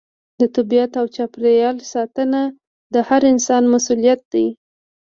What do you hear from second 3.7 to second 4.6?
مسؤلیت دی.